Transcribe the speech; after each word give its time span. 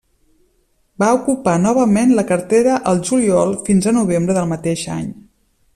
Va 1.03 1.09
ocupar 1.17 1.53
novament 1.65 2.15
la 2.21 2.25
cartera 2.33 2.79
al 2.93 3.05
juliol 3.11 3.55
fins 3.69 3.89
a 3.89 3.95
novembre 4.01 4.39
del 4.39 4.49
mateix 4.55 4.89
any. 5.01 5.11